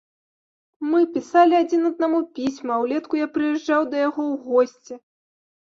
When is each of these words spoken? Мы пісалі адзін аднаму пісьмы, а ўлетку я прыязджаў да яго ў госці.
Мы 0.93 1.01
пісалі 1.17 1.57
адзін 1.63 1.85
аднаму 1.91 2.19
пісьмы, 2.39 2.71
а 2.79 2.79
ўлетку 2.85 3.21
я 3.21 3.27
прыязджаў 3.37 3.81
да 3.93 3.97
яго 4.07 4.21
ў 4.31 4.35
госці. 4.49 4.93